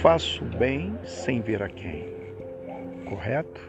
Faço 0.00 0.44
bem 0.44 0.98
sem 1.04 1.40
ver 1.40 1.62
a 1.62 1.68
quem. 1.68 2.08
Correto? 3.08 3.60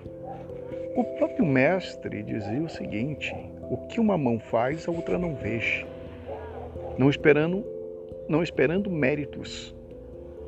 O 0.96 1.04
próprio 1.04 1.46
mestre 1.46 2.24
dizia 2.24 2.62
o 2.62 2.70
seguinte: 2.70 3.36
o 3.70 3.78
que 3.88 4.00
uma 4.00 4.18
mão 4.18 4.40
faz, 4.40 4.88
a 4.88 4.92
outra 4.92 5.18
não 5.18 5.36
veja. 5.36 5.86
Não 6.98 7.10
esperando, 7.10 7.66
não 8.28 8.42
esperando 8.42 8.90
méritos 8.90 9.76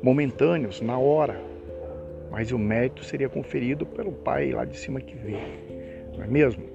momentâneos 0.02 0.80
na 0.80 0.98
hora, 0.98 1.40
mas 2.30 2.50
o 2.50 2.58
mérito 2.58 3.04
seria 3.04 3.28
conferido 3.28 3.86
pelo 3.86 4.12
Pai 4.12 4.52
lá 4.52 4.64
de 4.64 4.76
cima 4.76 5.00
que 5.00 5.14
vê. 5.16 5.36
Não 6.16 6.24
é 6.24 6.26
mesmo? 6.26 6.73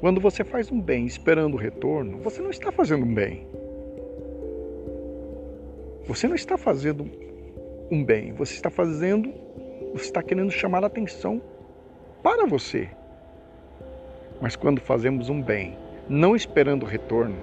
Quando 0.00 0.18
você 0.18 0.42
faz 0.42 0.72
um 0.72 0.80
bem 0.80 1.04
esperando 1.04 1.54
o 1.54 1.58
retorno, 1.58 2.16
você 2.20 2.40
não 2.40 2.48
está 2.48 2.72
fazendo 2.72 3.04
um 3.04 3.14
bem. 3.14 3.46
Você 6.06 6.26
não 6.26 6.34
está 6.34 6.56
fazendo 6.56 7.06
um 7.90 8.02
bem, 8.02 8.32
você 8.32 8.54
está 8.54 8.70
fazendo, 8.70 9.30
você 9.92 10.06
está 10.06 10.22
querendo 10.22 10.50
chamar 10.50 10.82
a 10.84 10.86
atenção 10.86 11.42
para 12.22 12.46
você. 12.46 12.88
Mas 14.40 14.56
quando 14.56 14.80
fazemos 14.80 15.28
um 15.28 15.42
bem, 15.42 15.76
não 16.08 16.34
esperando 16.34 16.86
retorno, 16.86 17.36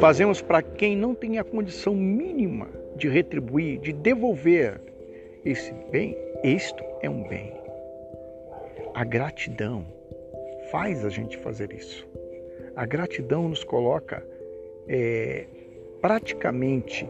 fazemos 0.00 0.42
para 0.42 0.60
quem 0.60 0.96
não 0.96 1.14
tem 1.14 1.38
a 1.38 1.44
condição 1.44 1.94
mínima 1.94 2.68
de 2.96 3.08
retribuir, 3.08 3.78
de 3.78 3.92
devolver 3.92 4.80
esse 5.44 5.72
bem, 5.92 6.18
isto 6.42 6.82
é 7.00 7.08
um 7.08 7.22
bem. 7.28 7.52
A 8.92 9.04
gratidão 9.04 10.01
faz 10.72 11.04
a 11.04 11.10
gente 11.10 11.36
fazer 11.36 11.70
isso. 11.70 12.08
A 12.74 12.86
gratidão 12.86 13.46
nos 13.46 13.62
coloca 13.62 14.26
é, 14.88 15.44
praticamente 16.00 17.06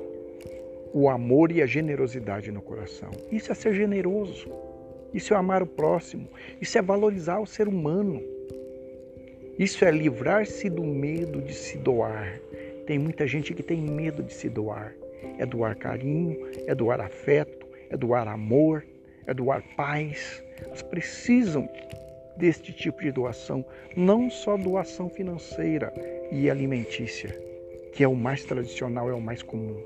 o 0.93 1.09
amor 1.09 1.53
e 1.53 1.63
a 1.63 1.67
generosidade 1.67 2.51
no 2.51 2.61
coração. 2.61 3.11
Isso 3.31 3.53
é 3.53 3.55
ser 3.55 3.73
generoso. 3.73 4.51
Isso 5.15 5.33
é 5.33 5.37
amar 5.37 5.63
o 5.63 5.67
próximo. 5.67 6.29
Isso 6.61 6.77
é 6.77 6.83
valorizar 6.83 7.39
o 7.39 7.47
ser 7.47 7.69
humano. 7.69 8.21
Isso 9.57 9.85
é 9.85 9.93
livrar-se 9.93 10.69
do 10.69 10.83
medo 10.83 11.41
de 11.41 11.55
se 11.55 11.79
doar. 11.79 12.41
Tem 12.85 12.99
muita 12.99 13.29
gente 13.29 13.55
que 13.55 13.63
tem 13.63 13.81
medo 13.81 14.25
de 14.25 14.35
se 14.35 14.49
doar. 14.49 14.93
É 15.39 15.47
doar 15.47 15.77
carinho, 15.77 16.37
é 16.67 16.75
doar 16.75 17.01
afeto, 17.01 17.65
é 17.89 17.97
doar 17.97 18.27
amor, 18.27 18.85
é 19.25 19.33
doar 19.33 19.63
paz. 19.77 20.43
Elas 20.67 20.83
precisam 20.83 21.69
deste 22.37 22.73
tipo 22.73 23.03
de 23.03 23.13
doação, 23.13 23.65
não 23.97 24.31
só 24.31 24.57
doação 24.57 25.09
financeira 25.09 25.93
e 26.31 26.51
alimentícia 26.51 27.53
que 27.93 28.03
é 28.03 28.09
o 28.09 28.17
mais 28.17 28.43
tradicional, 28.45 29.11
é 29.11 29.15
o 29.15 29.21
mais 29.21 29.43
comum, 29.43 29.77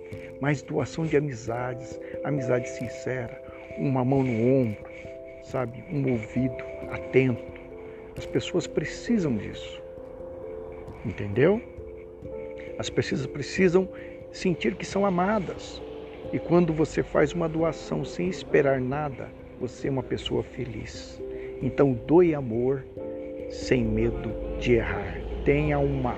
mas 0.41 0.63
doação 0.63 1.05
de 1.05 1.17
amizades, 1.17 2.01
amizade 2.25 2.69
sincera, 2.69 3.43
uma 3.77 4.05
mão 4.05 4.23
no 4.23 4.61
ombro, 4.61 4.85
sabe, 5.43 5.85
um 5.91 6.13
ouvido 6.13 6.57
atento. 6.91 7.43
As 8.17 8.25
pessoas 8.25 8.67
precisam 8.67 9.37
disso. 9.37 9.83
Entendeu? 11.05 11.61
As 12.79 12.89
pessoas 12.89 13.27
precisam 13.27 13.89
sentir 14.33 14.75
que 14.77 14.87
são 14.87 15.05
amadas. 15.05 15.83
E 16.33 16.39
quando 16.39 16.73
você 16.73 17.03
faz 17.03 17.33
uma 17.33 17.49
doação 17.49 18.05
sem 18.05 18.29
esperar 18.29 18.81
nada, 18.81 19.29
você 19.61 19.89
é 19.89 19.91
uma 19.91 20.03
pessoa 20.03 20.43
feliz. 20.43 21.21
Então 21.63 21.93
doe 22.07 22.35
amor 22.35 22.85
sem 23.51 23.85
medo 23.85 24.33
de 24.59 24.75
errar. 24.75 25.21
Tenha 25.45 25.79
uma 25.79 26.17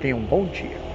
tenha 0.00 0.16
um 0.16 0.24
bom 0.24 0.46
dia. 0.46 0.85